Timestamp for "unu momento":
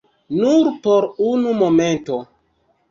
1.29-2.21